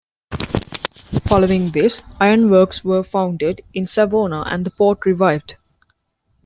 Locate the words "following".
1.25-1.69